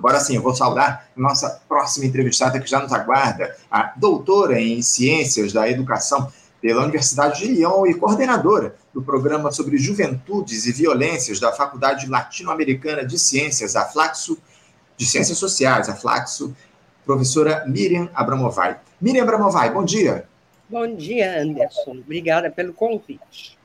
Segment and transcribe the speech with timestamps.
[0.00, 4.80] Agora sim, eu vou saudar nossa próxima entrevistada que já nos aguarda, a doutora em
[4.80, 11.38] Ciências da Educação pela Universidade de Lyon e coordenadora do programa sobre juventudes e violências
[11.38, 14.38] da Faculdade Latino-Americana de Ciências, a Flaxo,
[14.96, 16.56] de Ciências Sociais, a Flaxo,
[17.04, 18.76] professora Miriam Abramovay.
[18.98, 20.24] Miriam Abramovay, bom dia.
[20.66, 21.90] Bom dia, Anderson.
[21.90, 23.59] Obrigada pelo convite.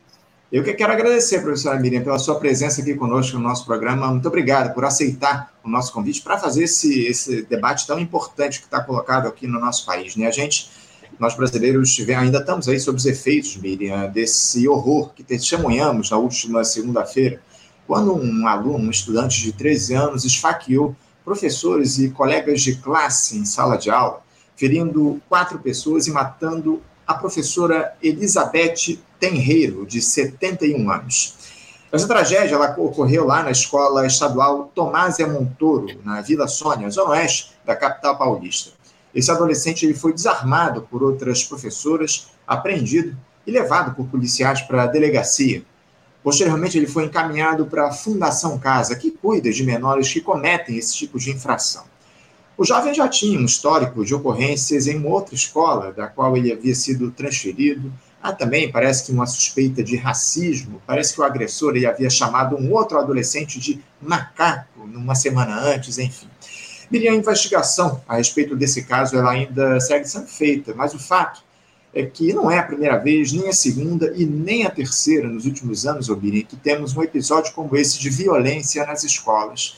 [0.51, 4.07] Eu que quero agradecer, professora Miriam, pela sua presença aqui conosco no nosso programa.
[4.07, 8.65] Muito obrigado por aceitar o nosso convite para fazer esse, esse debate tão importante que
[8.65, 10.15] está colocado aqui no nosso país.
[10.15, 10.27] Né?
[10.27, 10.69] A gente,
[11.19, 16.17] nós brasileiros, tivemos, ainda estamos aí sob os efeitos, Miriam, desse horror que testemunhamos na
[16.17, 17.41] última segunda-feira,
[17.87, 23.45] quando um aluno, um estudante de 13 anos, esfaqueou professores e colegas de classe em
[23.45, 24.21] sala de aula,
[24.55, 31.33] ferindo quatro pessoas e matando a professora Elizabeth Tenreiro, de 71 anos.
[31.91, 37.53] Essa tragédia ela ocorreu lá na escola estadual Tomásia Montoro, na Vila Sônia, zona oeste
[37.65, 38.69] da capital paulista.
[39.15, 43.17] Esse adolescente ele foi desarmado por outras professoras, apreendido
[43.47, 45.63] e levado por policiais para a delegacia.
[46.23, 50.95] Posteriormente, ele foi encaminhado para a Fundação Casa, que cuida de menores que cometem esse
[50.95, 51.83] tipo de infração.
[52.55, 56.75] O jovem já tinha um histórico de ocorrências em outra escola, da qual ele havia
[56.75, 57.91] sido transferido.
[58.25, 60.81] Há também, parece que uma suspeita de racismo.
[60.87, 65.99] Parece que o agressor ele havia chamado um outro adolescente de macaco numa semana antes,
[65.99, 66.27] enfim.
[66.89, 71.43] Miriam, a investigação a respeito desse caso ela ainda segue sendo feita, mas o fato
[71.93, 75.45] é que não é a primeira vez, nem a segunda e nem a terceira nos
[75.45, 79.77] últimos anos, Miriam, que temos um episódio como esse de violência nas escolas.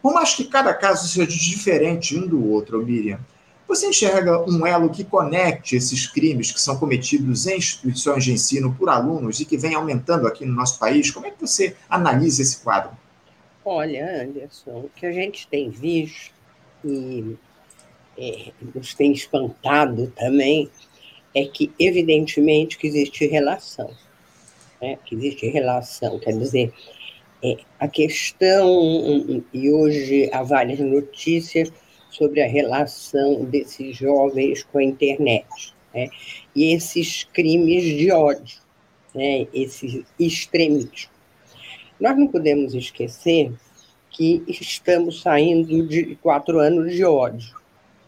[0.00, 3.18] Por mais que cada caso seja diferente um do outro, Miriam,
[3.68, 8.74] você enxerga um elo que conecte esses crimes que são cometidos em instituições de ensino
[8.74, 11.10] por alunos e que vem aumentando aqui no nosso país?
[11.10, 12.90] Como é que você analisa esse quadro?
[13.62, 16.32] Olha, Anderson, o que a gente tem visto
[16.82, 17.36] e
[18.16, 20.70] é, nos tem espantado também
[21.34, 23.90] é que, evidentemente, que existe relação.
[24.80, 24.98] Né?
[25.04, 26.72] Que existe relação, quer dizer,
[27.44, 31.70] é, a questão, e hoje há várias notícias
[32.18, 36.08] sobre a relação desses jovens com a internet, né?
[36.54, 38.58] e esses crimes de ódio,
[39.14, 39.46] né?
[39.54, 41.10] esse extremismo.
[42.00, 43.52] Nós não podemos esquecer
[44.10, 47.54] que estamos saindo de quatro anos de ódio,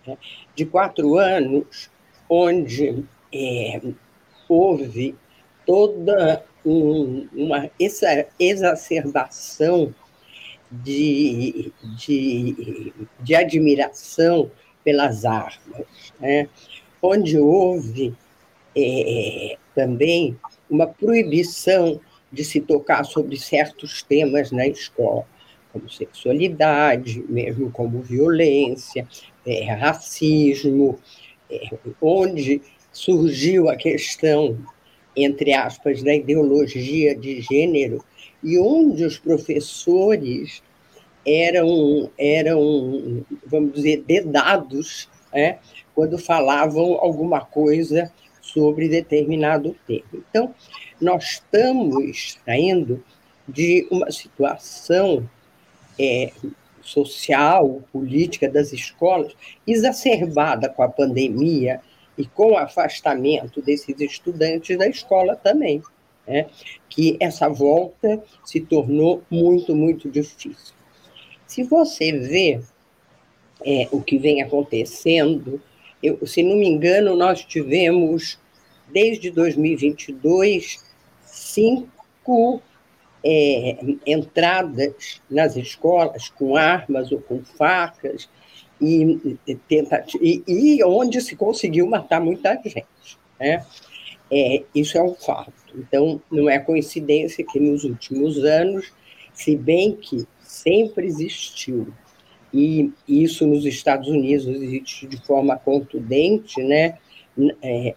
[0.04, 0.18] né?
[0.56, 1.88] de quatro anos
[2.28, 3.80] onde é,
[4.48, 5.14] houve
[5.64, 9.94] toda um, uma exacerbação
[10.70, 14.50] de, de, de admiração
[14.84, 15.86] pelas armas,
[16.18, 16.48] né?
[17.02, 18.14] onde houve
[18.76, 20.36] é, também
[20.70, 22.00] uma proibição
[22.32, 25.26] de se tocar sobre certos temas na escola,
[25.72, 29.06] como sexualidade, mesmo como violência,
[29.46, 30.98] é, racismo,
[31.50, 31.70] é,
[32.00, 34.58] onde surgiu a questão
[35.16, 38.04] entre aspas, da ideologia de gênero,
[38.42, 40.62] e onde os professores
[41.26, 45.58] eram, eram vamos dizer, dedados né,
[45.94, 50.04] quando falavam alguma coisa sobre determinado tema.
[50.14, 50.54] Então,
[51.00, 53.02] nós estamos saindo
[53.46, 55.28] de uma situação
[55.98, 56.32] é,
[56.82, 59.34] social, política das escolas
[59.66, 61.80] exacerbada com a pandemia
[62.16, 65.82] e com o afastamento desses estudantes da escola também,
[66.30, 66.46] né?
[66.88, 70.74] que essa volta se tornou muito, muito difícil.
[71.46, 72.60] Se você vê
[73.66, 75.60] é, o que vem acontecendo,
[76.00, 78.38] eu, se não me engano, nós tivemos,
[78.88, 80.78] desde 2022,
[81.24, 82.62] cinco
[83.24, 83.76] é,
[84.06, 88.28] entradas nas escolas com armas ou com facas,
[88.80, 93.18] e, e, e onde se conseguiu matar muita gente.
[93.38, 93.66] Né?
[94.30, 95.59] É, isso é um fato.
[95.76, 98.92] Então, não é coincidência que nos últimos anos,
[99.32, 101.88] se bem que sempre existiu,
[102.52, 106.98] e isso nos Estados Unidos existe de forma contundente, né?
[107.62, 107.94] É,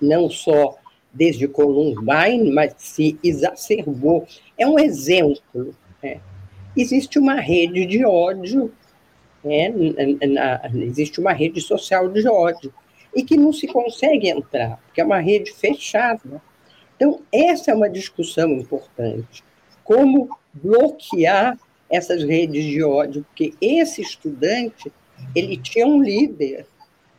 [0.00, 0.76] não só
[1.12, 4.26] desde Columbine, mas se exacerbou.
[4.56, 5.74] É um exemplo.
[6.00, 6.20] Né?
[6.76, 8.72] Existe uma rede de ódio
[9.42, 9.68] né?
[10.26, 12.72] Na, existe uma rede social de ódio
[13.14, 16.42] e que não se consegue entrar, porque é uma rede fechada.
[16.98, 19.44] Então, essa é uma discussão importante.
[19.84, 21.56] Como bloquear
[21.88, 23.24] essas redes de ódio?
[23.28, 24.92] Porque esse estudante,
[25.32, 26.66] ele tinha um líder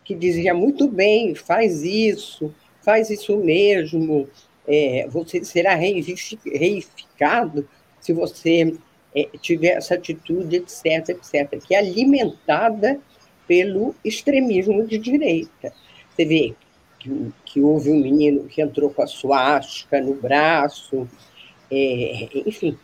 [0.04, 4.28] que dizia muito bem, faz isso, faz isso mesmo,
[4.68, 7.66] é, você será reificado
[8.02, 8.75] se você
[9.16, 13.00] é, tivesse atitude, etc., etc., que é alimentada
[13.48, 15.74] pelo extremismo de direita.
[16.10, 16.54] Você vê
[17.00, 21.07] que, que houve um menino que entrou com a suástica no braço,
[21.72, 22.78] é, enfim,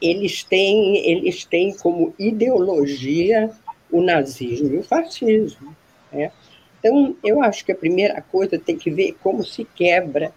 [0.00, 3.50] eles têm, eles têm como ideologia
[3.90, 5.74] o nazismo e o fascismo.
[6.12, 6.30] Né?
[6.78, 10.32] Então, eu acho que a primeira coisa tem que ver como se quebra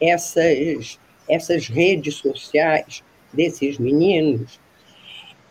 [0.00, 0.98] essas,
[1.28, 3.02] essas redes sociais
[3.32, 4.60] desses meninos.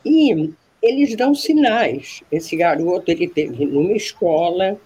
[0.05, 0.51] E
[0.81, 2.23] eles dão sinais.
[2.31, 4.79] Esse garoto ele teve numa escola,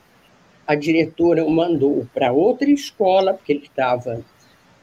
[0.67, 4.23] a diretora o mandou para outra escola, porque ele estava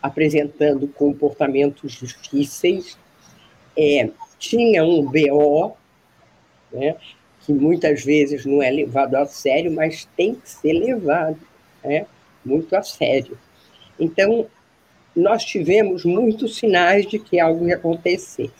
[0.00, 2.98] apresentando comportamentos difíceis.
[3.76, 5.76] É, tinha um BO,
[6.72, 6.96] né,
[7.40, 11.38] que muitas vezes não é levado a sério, mas tem que ser levado
[11.82, 12.06] né,
[12.44, 13.38] muito a sério.
[13.98, 14.46] Então,
[15.14, 18.50] nós tivemos muitos sinais de que algo ia acontecer.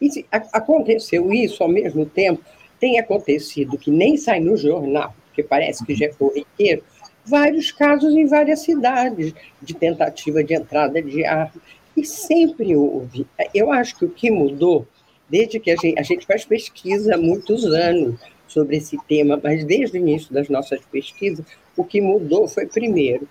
[0.00, 2.42] E aconteceu isso ao mesmo tempo,
[2.78, 6.82] tem acontecido que nem sai no jornal, porque parece que já é corriqueiro,
[7.24, 9.32] vários casos em várias cidades
[9.62, 11.60] de tentativa de entrada de arma.
[11.96, 13.26] E sempre houve.
[13.54, 14.86] Eu acho que o que mudou,
[15.28, 18.18] desde que a gente, a gente faz pesquisa há muitos anos
[18.48, 21.44] sobre esse tema, mas desde o início das nossas pesquisas,
[21.76, 23.28] o que mudou foi, primeiro,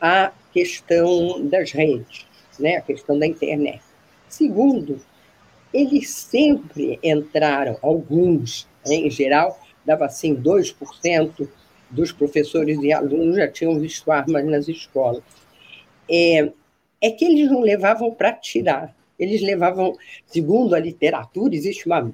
[0.00, 2.26] a questão das redes,
[2.58, 2.76] né?
[2.76, 3.80] a questão da internet.
[4.28, 5.00] Segundo,
[5.72, 11.48] eles sempre entraram, alguns, né, em geral, dava assim 2%
[11.88, 15.22] dos professores e alunos já tinham visto armas nas escolas.
[16.10, 16.50] É,
[17.00, 19.96] é que eles não levavam para tirar, eles levavam,
[20.26, 22.10] segundo a literatura, existe uma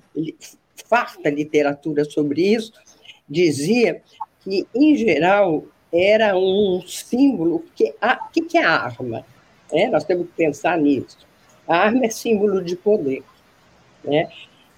[0.89, 2.73] farta literatura sobre isso,
[3.29, 4.03] dizia
[4.41, 7.65] que, em geral, era um símbolo.
[7.75, 9.25] que O que, que é arma?
[9.73, 11.19] É, nós temos que pensar nisso.
[11.67, 13.23] A arma é símbolo de poder.
[14.05, 14.29] Né?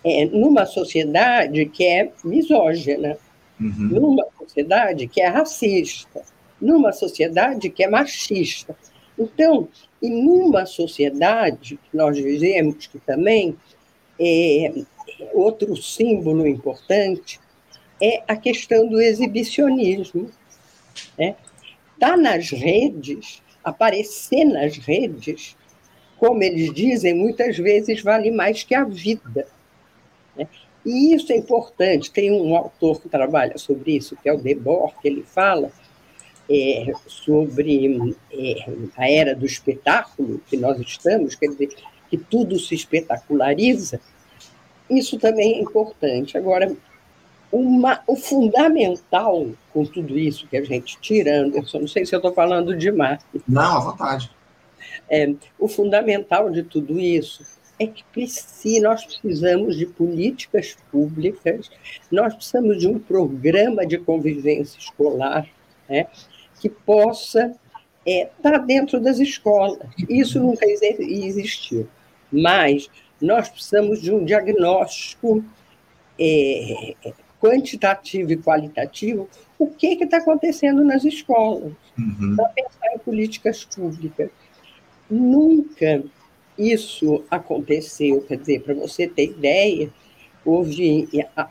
[0.04, 3.16] É, numa sociedade que é misógina,
[3.58, 3.88] uhum.
[3.88, 6.22] numa sociedade que é racista,
[6.60, 8.76] numa sociedade que é machista.
[9.18, 9.68] Então,
[10.02, 13.56] e numa sociedade que nós vivemos, que também
[14.20, 14.72] é,
[15.32, 17.40] outro símbolo importante
[18.02, 20.30] é a questão do exibicionismo.
[21.18, 21.36] Né?
[21.98, 25.56] Tá nas redes, aparecer nas redes,
[26.18, 29.46] como eles dizem, muitas vezes vale mais que a vida.
[30.36, 30.48] Né?
[30.84, 32.10] E isso é importante.
[32.10, 35.70] Tem um autor que trabalha sobre isso, que é o Debord, que ele fala
[36.50, 41.74] é, sobre é, a era do espetáculo que nós estamos, quer dizer,
[42.10, 44.00] que tudo se espetaculariza.
[44.90, 46.36] Isso também é importante.
[46.36, 46.70] Agora,
[47.50, 52.18] uma, o fundamental com tudo isso que a gente tira, Anderson, não sei se eu
[52.18, 53.20] estou falando demais.
[53.48, 54.30] Não, à vontade.
[55.08, 57.42] É, o fundamental de tudo isso
[57.78, 61.70] é que precisa, nós precisamos de políticas públicas,
[62.10, 65.48] nós precisamos de um programa de convivência escolar
[65.88, 66.06] né,
[66.60, 67.54] que possa
[68.06, 69.88] estar é, tá dentro das escolas.
[70.08, 71.88] Isso nunca existiu,
[72.30, 72.88] mas
[73.20, 75.44] nós precisamos de um diagnóstico
[76.18, 76.94] é,
[77.40, 79.28] quantitativo e qualitativo
[79.58, 82.36] o que está acontecendo nas escolas, uhum.
[82.36, 84.30] para pensar em políticas públicas.
[85.10, 86.02] Nunca
[86.58, 89.90] isso aconteceu, quer dizer, para você ter ideia,
[90.44, 91.08] houve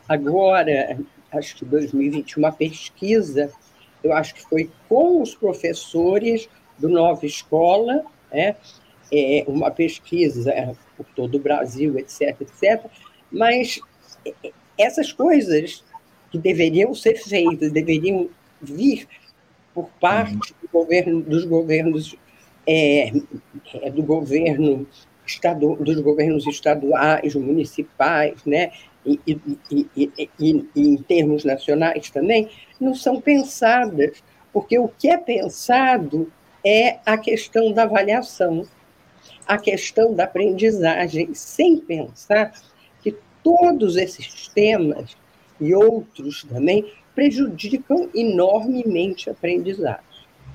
[0.08, 0.98] agora,
[1.32, 3.52] acho que 2020, uma pesquisa,
[4.02, 8.56] eu acho que foi com os professores do Nova Escola, né?
[9.12, 12.84] é, uma pesquisa por todo o Brasil, etc., etc.,
[13.30, 13.80] mas
[14.78, 15.84] essas coisas
[16.30, 18.28] que deveriam ser feitas, deveriam
[18.60, 19.06] vir
[19.72, 22.16] por parte do governo, dos governos
[22.66, 23.12] é,
[23.82, 24.86] é, do governo
[25.26, 28.70] estadu, dos governos estaduais, municipais, né,
[29.04, 29.38] e, e,
[29.96, 32.48] e, e, em termos nacionais também,
[32.80, 36.30] não são pensadas, porque o que é pensado
[36.64, 38.66] é a questão da avaliação,
[39.46, 42.52] a questão da aprendizagem, sem pensar
[43.02, 45.16] que todos esses temas
[45.60, 50.02] e outros também prejudicam enormemente a aprendizagem.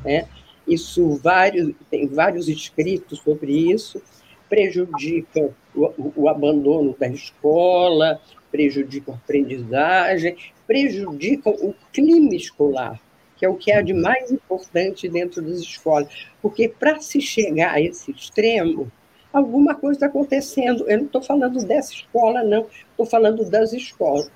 [0.04, 0.28] Né?
[0.70, 4.02] Isso vários, tem vários escritos sobre isso,
[4.48, 8.22] prejudica o, o abandono da escola,
[8.52, 13.00] prejudica a aprendizagem, prejudicam o clima escolar,
[13.36, 16.08] que é o que é de mais importante dentro das escolas.
[16.42, 18.92] Porque para se chegar a esse extremo,
[19.34, 20.88] alguma coisa está acontecendo.
[20.88, 24.32] Eu não estou falando dessa escola, não, estou falando das escolas.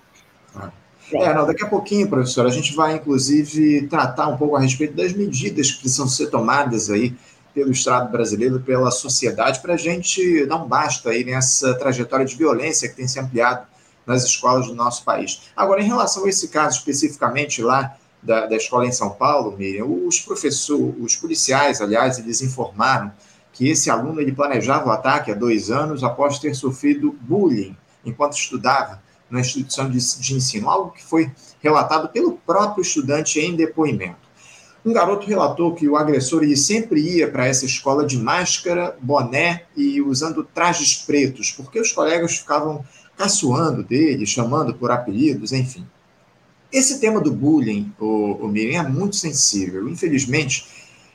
[0.55, 0.71] Ah.
[1.11, 4.95] É, não, daqui a pouquinho, professor, a gente vai, inclusive, tratar um pouco a respeito
[4.95, 7.15] das medidas que precisam ser tomadas aí
[7.53, 12.35] pelo Estado brasileiro, pela sociedade, para a gente dar um basta aí nessa trajetória de
[12.35, 13.67] violência que tem se ampliado
[14.05, 15.43] nas escolas do nosso país.
[15.55, 19.85] Agora, em relação a esse caso especificamente lá da, da escola em São Paulo, Miriam,
[19.85, 23.11] os professores, os policiais, aliás, eles informaram
[23.51, 28.33] que esse aluno ele planejava o ataque há dois anos após ter sofrido bullying enquanto
[28.33, 29.02] estudava
[29.33, 34.31] na instituição de, de ensino, algo que foi relatado pelo próprio estudante em depoimento.
[34.85, 39.63] Um garoto relatou que o agressor ele sempre ia para essa escola de máscara, boné
[39.75, 42.85] e usando trajes pretos, porque os colegas ficavam
[43.17, 45.87] caçoando dele, chamando por apelidos, enfim.
[46.71, 49.87] Esse tema do bullying, o, o Miriam, é muito sensível.
[49.87, 50.65] Infelizmente,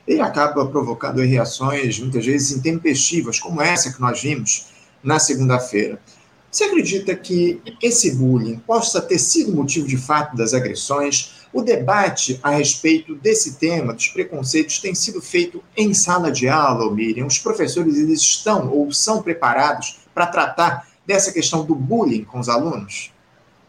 [0.07, 4.67] ele acaba provocando reações muitas vezes intempestivas, como essa que nós vimos
[5.03, 6.01] na segunda-feira.
[6.51, 11.47] Você acredita que esse bullying possa ter sido motivo de fato das agressões?
[11.53, 16.91] O debate a respeito desse tema, dos preconceitos, tem sido feito em sala de aula,
[16.91, 17.27] Miriam?
[17.27, 22.49] Os professores eles estão ou são preparados para tratar dessa questão do bullying com os
[22.49, 23.11] alunos?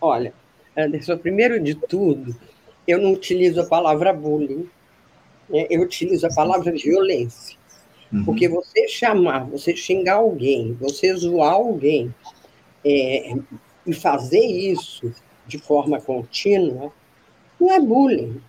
[0.00, 0.32] Olha,
[0.76, 2.34] Anderson, primeiro de tudo,
[2.86, 4.68] eu não utilizo a palavra bullying,
[5.48, 5.66] né?
[5.70, 7.56] eu utilizo a palavra violência.
[8.12, 8.24] Uhum.
[8.24, 12.12] Porque você chamar, você xingar alguém, você zoar alguém,
[12.84, 13.34] é,
[13.86, 15.12] e fazer isso
[15.46, 16.92] de forma contínua,
[17.60, 18.40] não é bullying,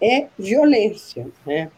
[0.00, 1.26] é violência.
[1.44, 1.70] Né?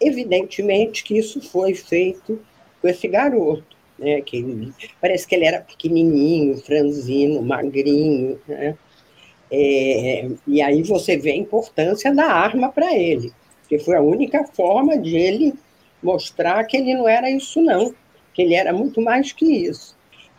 [0.00, 2.40] Evidentemente que isso foi feito
[2.80, 4.20] com esse garoto, né?
[4.20, 8.76] que parece que ele era pequenininho, franzino, magrinho, né?
[9.50, 13.32] É, e aí você vê a importância da arma para ele,
[13.66, 15.54] que foi a única forma de ele
[16.02, 17.94] mostrar que ele não era isso não,
[18.34, 19.96] que ele era muito mais que isso.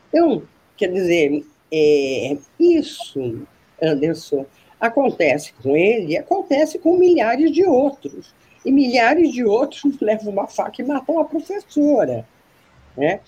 [0.09, 0.43] Então,
[0.79, 3.45] Quer dizer, é, isso,
[3.83, 4.45] Anderson,
[4.79, 8.33] acontece com ele, acontece com milhares de outros.
[8.65, 12.25] E milhares de outros levam uma faca e matam a professora.
[12.95, 13.19] Né?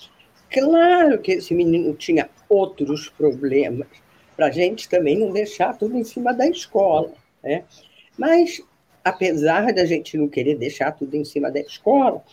[0.49, 3.87] Claro que esse menino tinha outros problemas,
[4.37, 7.11] para a gente também não deixar tudo em cima da escola.
[7.43, 7.65] Né?
[8.17, 8.61] Mas,
[9.03, 12.23] apesar da gente não querer deixar tudo em cima da escola,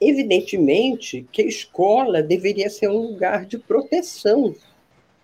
[0.00, 4.54] evidentemente que a escola deveria ser um lugar de proteção,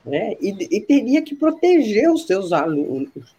[0.04, 0.36] né?
[0.40, 3.34] e, e teria que proteger os seus alunos.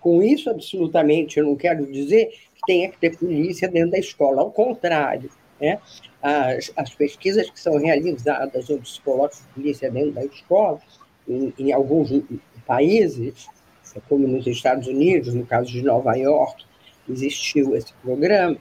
[0.00, 4.42] Com isso, absolutamente, eu não quero dizer que tenha que ter polícia dentro da escola,
[4.42, 5.30] ao contrário.
[5.60, 5.80] Né?
[6.22, 10.80] As, as pesquisas que são realizadas onde se coloca polícia dentro da escola,
[11.28, 12.10] em, em alguns
[12.66, 13.48] países,
[14.08, 16.64] como nos Estados Unidos, no caso de Nova York,
[17.08, 18.56] existiu esse programa,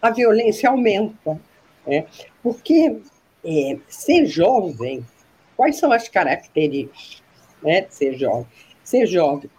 [0.00, 1.40] a violência aumenta.
[1.86, 2.06] Né?
[2.42, 2.96] Porque
[3.44, 5.04] é, ser jovem,
[5.56, 7.22] quais são as características
[7.62, 8.46] né, de ser jovem?
[8.82, 9.50] Ser jovem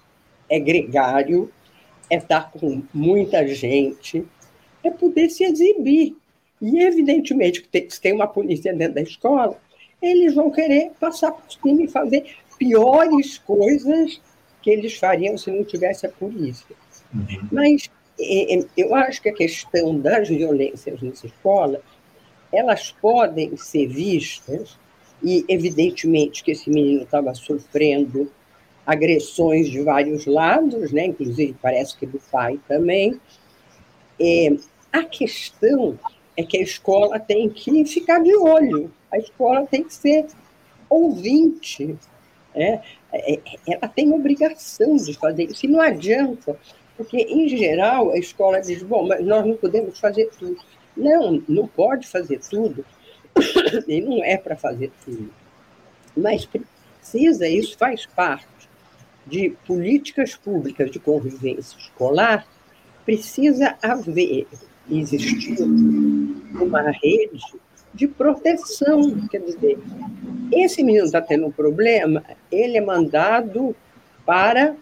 [0.50, 1.52] é gregário,
[2.10, 4.26] é estar com muita gente,
[4.84, 6.16] é poder se exibir.
[6.62, 9.60] E, evidentemente, se tem uma polícia dentro da escola,
[10.02, 14.22] eles vão querer passar por cima e fazer piores coisas
[14.62, 16.76] que eles fariam se não tivesse a polícia.
[17.14, 17.50] Uhum.
[17.52, 17.90] Mas
[18.20, 21.82] é, é eu acho que a questão das violências nessa escola
[22.56, 24.78] elas podem ser vistas,
[25.24, 28.32] e evidentemente que esse menino estava sofrendo
[28.86, 31.08] agressões de vários lados, né?
[31.08, 33.20] inclusive parece que do pai também.
[34.20, 34.56] É,
[34.92, 36.00] a questão
[36.38, 40.28] é que a escola tem que ficar de olho, a escola tem que ser
[40.90, 41.98] ouvinte,
[42.54, 42.82] né?
[43.12, 46.58] É, ela tem obrigação de fazer isso, e não adianta,
[46.98, 50.58] porque, em geral, a escola diz: bom, mas nós não podemos fazer tudo.
[50.96, 52.86] Não, não pode fazer tudo,
[53.88, 55.30] e não é para fazer tudo.
[56.16, 58.48] Mas precisa, isso faz parte
[59.26, 62.48] de políticas públicas de convivência escolar,
[63.06, 64.48] precisa haver,
[64.90, 67.42] existir uma rede
[67.94, 69.28] de proteção.
[69.28, 69.78] Quer dizer,
[70.52, 73.76] esse menino está tendo um problema, ele é mandado
[74.26, 74.76] para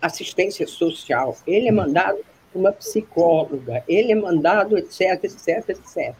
[0.00, 2.18] assistência social, ele é mandado
[2.54, 6.14] uma psicóloga, ele é mandado, etc, etc, etc.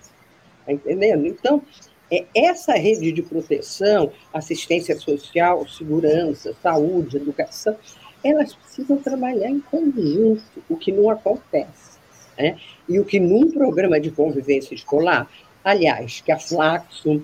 [0.61, 1.27] Está entendendo?
[1.27, 1.63] Então,
[2.11, 7.77] é essa rede de proteção, assistência social, segurança, saúde, educação,
[8.23, 11.99] elas precisam trabalhar em conjunto, o que não acontece.
[12.39, 12.59] Né?
[12.89, 15.29] E o que num programa de convivência escolar,
[15.65, 17.23] aliás, que a Flaxo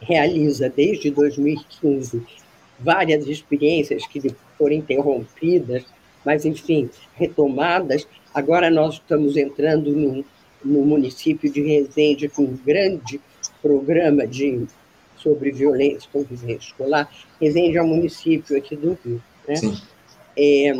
[0.00, 2.22] realiza desde 2015
[2.78, 5.84] várias experiências que foram interrompidas,
[6.24, 8.06] mas, enfim, retomadas,
[8.38, 10.24] Agora nós estamos entrando no,
[10.64, 13.20] no município de Resende com um grande
[13.60, 14.66] programa de,
[15.16, 17.10] sobre violência e convivência escolar.
[17.40, 19.20] Resende é um município aqui do Rio.
[19.48, 19.54] Né?
[20.36, 20.72] É,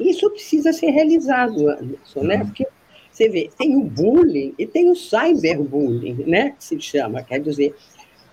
[0.00, 2.38] isso precisa ser realizado, Anderson, né?
[2.38, 2.66] Porque
[3.12, 7.76] Você vê, tem o bullying e tem o cyberbullying, né, que se chama, quer dizer,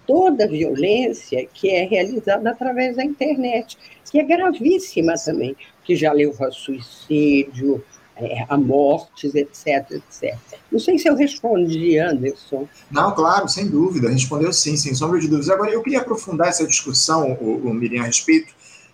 [0.06, 3.77] toda violência que é realizada através da internet,
[4.12, 7.84] que é gravíssima também, que já levou a suicídio,
[8.16, 10.38] é, a mortes, etc, etc.
[10.72, 12.68] Não sei se eu respondi, Anderson.
[12.90, 15.50] Não, claro, sem dúvida, respondeu sim, sem sombra de dúvidas.
[15.50, 18.54] Agora, eu queria aprofundar essa discussão, o, o Miriam, a respeito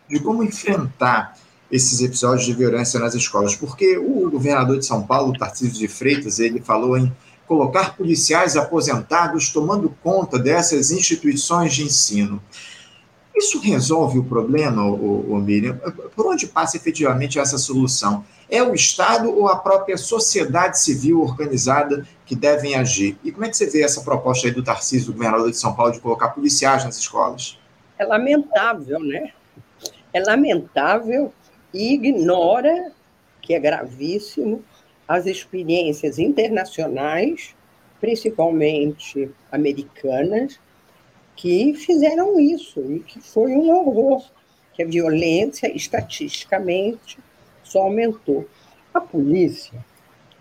[0.09, 1.37] de como enfrentar
[1.71, 6.39] esses episódios de violência nas escolas, porque o governador de São Paulo, Tarcísio de Freitas,
[6.39, 7.11] ele falou em
[7.47, 12.41] colocar policiais aposentados tomando conta dessas instituições de ensino.
[13.35, 15.77] Isso resolve o problema, o, o Miriam?
[16.15, 18.23] Por onde passa efetivamente essa solução?
[18.49, 23.17] É o Estado ou a própria sociedade civil organizada que devem agir?
[23.23, 25.75] E como é que você vê essa proposta aí do Tarcísio, do governador de São
[25.75, 27.57] Paulo, de colocar policiais nas escolas?
[27.97, 29.31] É lamentável, né?
[30.13, 31.33] É lamentável
[31.73, 32.91] e ignora,
[33.41, 34.63] que é gravíssimo,
[35.07, 37.55] as experiências internacionais,
[37.99, 40.59] principalmente americanas,
[41.35, 44.23] que fizeram isso e que foi um horror,
[44.73, 47.17] que a violência estatisticamente
[47.63, 48.47] só aumentou.
[48.93, 49.83] A polícia,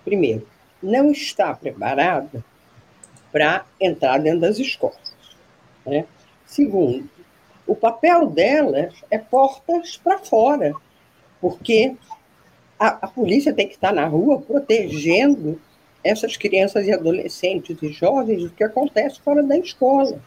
[0.04, 0.46] primeiro,
[0.82, 2.44] não está preparada
[3.30, 5.14] para entrar dentro das escolas.
[5.87, 6.04] Né?
[6.44, 7.08] Segundo,
[7.66, 10.75] o papel delas é portas para fora,
[11.40, 11.96] porque
[12.78, 15.61] a, a, polícia tem que estar na rua protegendo
[16.04, 20.20] essas crianças e adolescentes e jovens do que acontece fora da escola.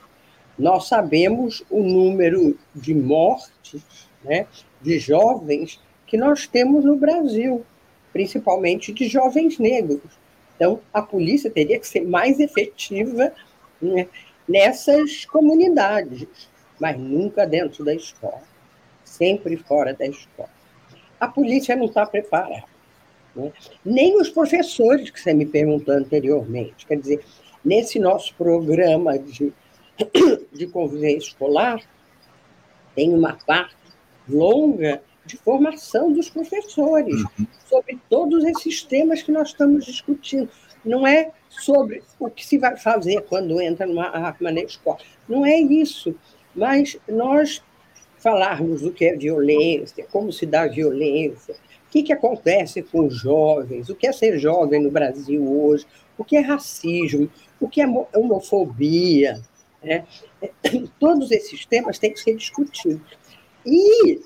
[0.58, 3.84] Nós sabemos o número de mortes
[4.24, 4.48] né,
[4.82, 7.66] de jovens que nós temos no Brasil,
[8.14, 10.02] principalmente de jovens negros.
[10.56, 13.34] Então, a polícia teria que ser mais efetiva
[13.82, 14.08] né,
[14.48, 16.28] nessas comunidades,
[16.80, 18.42] mas nunca dentro da escola,
[19.04, 20.50] sempre fora da escola.
[21.20, 22.64] A polícia não está preparada.
[23.36, 23.52] Né?
[23.84, 26.86] Nem os professores, que você me perguntou anteriormente.
[26.86, 27.26] Quer dizer,
[27.64, 29.52] nesse nosso programa de
[30.58, 31.82] de convivência escolar
[32.96, 33.76] tem uma parte
[34.28, 37.48] longa de formação dos professores uhum.
[37.68, 40.50] sobre todos esses temas que nós estamos discutindo.
[40.84, 45.00] Não é sobre o que se vai fazer quando entra numa arma na escola.
[45.28, 46.16] Não é isso.
[46.56, 47.62] Mas nós
[48.18, 53.16] falarmos do que é violência, como se dá violência, o que, que acontece com os
[53.16, 55.86] jovens, o que é ser jovem no Brasil hoje,
[56.18, 59.42] o que é racismo, o que é homofobia,
[59.86, 60.06] né?
[61.00, 63.18] Todos esses temas têm que ser discutidos.
[63.66, 64.20] E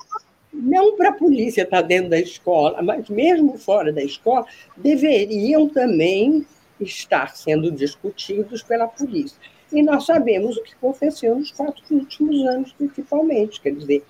[0.51, 4.45] não para a polícia estar dentro da escola, mas mesmo fora da escola,
[4.75, 6.45] deveriam também
[6.79, 9.37] estar sendo discutidos pela polícia.
[9.71, 13.61] E nós sabemos o que aconteceu nos quatro últimos anos, principalmente.
[13.61, 14.03] Quer dizer,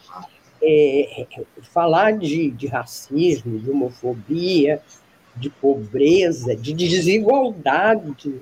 [0.63, 1.27] é,
[1.63, 4.81] falar de, de racismo, de homofobia,
[5.35, 8.41] de pobreza, de desigualdade,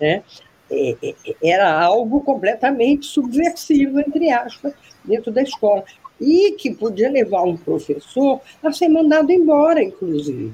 [0.00, 0.22] né?
[0.70, 4.72] É, é, era algo completamente subversivo, entre aspas,
[5.04, 5.84] dentro da escola.
[6.20, 10.52] E que podia levar um professor a ser mandado embora, inclusive.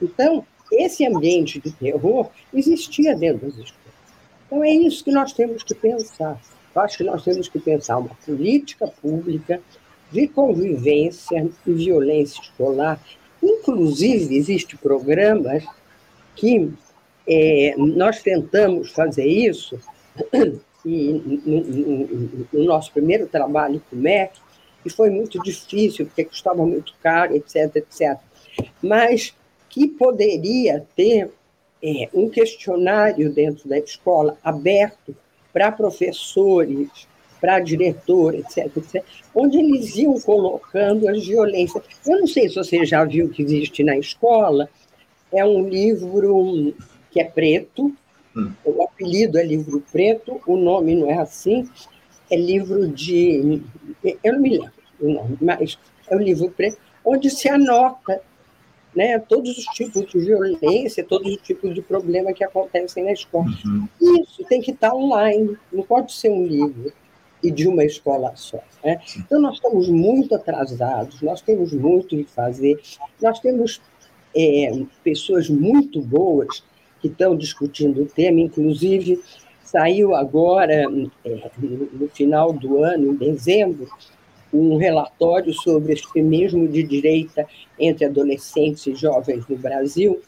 [0.00, 3.86] Então, esse ambiente de terror existia dentro das escolas.
[4.46, 6.40] Então, é isso que nós temos que pensar.
[6.74, 9.60] Eu acho que nós temos que pensar uma política pública
[10.10, 13.00] de convivência e violência escolar.
[13.42, 15.64] Inclusive, existem programas
[16.34, 16.70] que
[17.28, 19.78] é, nós tentamos fazer isso
[20.84, 21.12] e,
[21.44, 24.38] no, no, no, nosso primeiro trabalho com o MEC,
[24.84, 28.18] e foi muito difícil, porque custava muito caro, etc, etc.
[28.80, 29.34] Mas
[29.68, 31.30] que poderia ter
[31.82, 35.14] é, um questionário dentro da escola aberto
[35.52, 36.88] para professores,
[37.40, 41.82] para diretor, etc, etc, onde eles iam colocando as violências.
[42.06, 44.68] Eu não sei se você já viu que existe na escola,
[45.32, 46.74] é um livro
[47.16, 47.96] que é preto.
[48.36, 48.52] Hum.
[48.62, 51.66] O apelido é livro preto, o nome não é assim.
[52.30, 53.62] É livro de.
[54.22, 55.78] Eu não me lembro o nome, mas
[56.10, 58.20] é o livro preto, onde se anota
[58.94, 63.46] né, todos os tipos de violência, todos os tipos de problema que acontecem na escola.
[63.64, 63.88] Uhum.
[64.22, 66.92] Isso tem que estar online, não pode ser um livro
[67.42, 68.58] e de uma escola só.
[68.84, 69.00] Né?
[69.18, 72.80] Então, nós estamos muito atrasados, nós temos muito que fazer,
[73.20, 73.80] nós temos
[74.34, 76.62] é, pessoas muito boas
[77.06, 79.22] que estão discutindo o tema, inclusive
[79.62, 80.84] saiu agora,
[81.24, 81.50] é,
[81.92, 83.88] no final do ano, em dezembro,
[84.52, 87.46] um relatório sobre extremismo de direita
[87.78, 90.20] entre adolescentes e jovens no Brasil,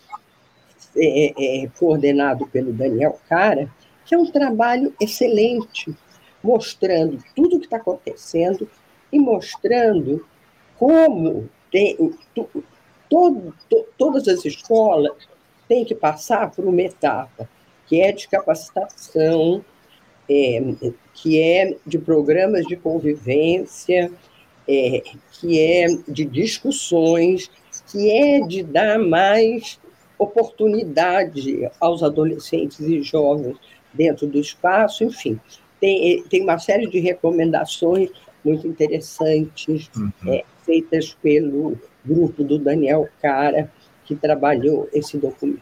[0.97, 3.73] é, é, coordenado pelo Daniel Cara,
[4.05, 5.95] que é um trabalho excelente,
[6.43, 8.69] mostrando tudo o que está acontecendo
[9.13, 10.25] e mostrando
[10.77, 11.97] como tem,
[12.35, 12.49] to,
[13.09, 13.55] to,
[13.97, 15.29] todas as escolas
[15.69, 17.49] tem que passar por uma etapa
[17.87, 19.65] que é de capacitação,
[20.29, 20.63] é,
[21.15, 24.11] que é de programas de convivência,
[24.69, 25.03] é,
[25.33, 27.51] que é de discussões,
[27.91, 29.81] que é de dar mais
[30.19, 33.57] oportunidade aos adolescentes e jovens
[33.95, 35.41] dentro do espaço, enfim.
[35.81, 38.11] Tem, tem uma série de recomendações
[38.45, 40.13] muito interessantes, uhum.
[40.27, 43.73] é, feitas pelo grupo do Daniel Cara,
[44.09, 45.61] que trabalhou esse documento.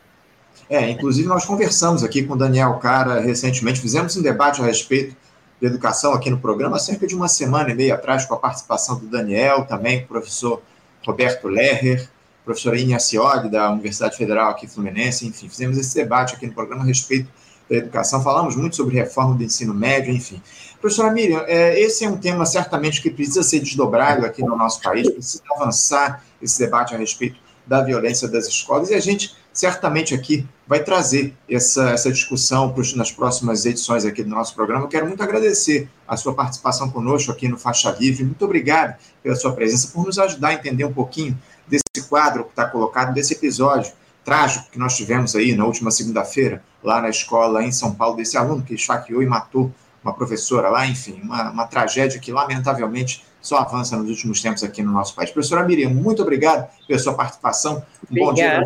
[0.71, 5.17] É, inclusive nós conversamos aqui com o Daniel Cara recentemente, fizemos um debate a respeito
[5.61, 8.99] de educação aqui no programa, cerca de uma semana e meia atrás, com a participação
[8.99, 10.63] do Daniel, também o professor
[11.05, 12.09] Roberto Lerrer,
[12.45, 16.85] professora Inha Cioli, da Universidade Federal aqui Fluminense, enfim, fizemos esse debate aqui no programa
[16.85, 17.29] a respeito
[17.69, 20.41] da educação, falamos muito sobre reforma do ensino médio, enfim.
[20.81, 24.81] Professora Miriam, é, esse é um tema certamente que precisa ser desdobrado aqui no nosso
[24.81, 30.15] país, precisa avançar esse debate a respeito da violência das escolas, e a gente certamente
[30.15, 34.85] aqui vai trazer essa, essa discussão nas próximas edições aqui do nosso programa.
[34.85, 38.25] Eu quero muito agradecer a sua participação conosco aqui no Faixa Livre.
[38.25, 42.51] Muito obrigado pela sua presença, por nos ajudar a entender um pouquinho desse quadro que
[42.51, 43.93] está colocado, desse episódio
[44.25, 48.37] trágico que nós tivemos aí na última segunda-feira, lá na escola em São Paulo, desse
[48.37, 53.59] aluno que esfaqueou e matou uma professora lá, enfim, uma, uma tragédia que, lamentavelmente, só
[53.59, 55.31] avança nos últimos tempos aqui no nosso país.
[55.31, 57.83] Professora Miriam, muito obrigado pela sua participação.
[58.11, 58.63] Um bom dia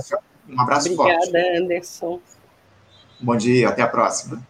[0.50, 1.28] um abraço Obrigada, forte.
[1.28, 2.20] Obrigada, Anderson.
[3.20, 4.42] Bom dia, até a próxima.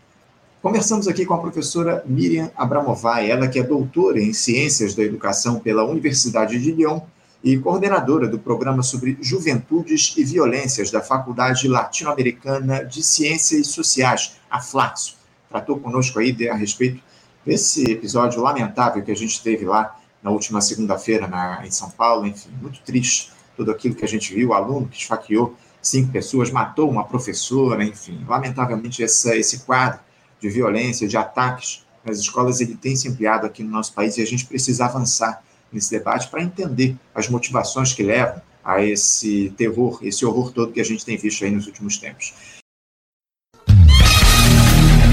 [0.62, 5.59] Conversamos aqui com a professora Miriam Abramovay, ela que é doutora em Ciências da Educação
[5.59, 7.00] pela Universidade de Lyon
[7.42, 14.61] e coordenadora do programa sobre Juventudes e Violências da Faculdade Latino-Americana de Ciências Sociais, a
[14.61, 15.16] Flaxo.
[15.48, 17.02] Tratou conosco aí a respeito
[17.44, 21.28] desse episódio lamentável que a gente teve lá na última segunda-feira
[21.64, 24.96] em São Paulo, enfim, muito triste tudo aquilo que a gente viu, o aluno que
[24.96, 28.24] esfaqueou cinco pessoas, matou uma professora, enfim.
[28.26, 30.00] Lamentavelmente, essa, esse quadro
[30.40, 34.22] de violência, de ataques nas escolas, ele tem se ampliado aqui no nosso país e
[34.22, 39.98] a gente precisa avançar nesse debate para entender as motivações que levam a esse terror,
[40.02, 42.35] esse horror todo que a gente tem visto aí nos últimos tempos.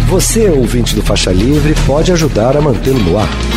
[0.10, 3.57] Você, ouvinte do Faixa Livre, pode ajudar a mantê-lo no ar.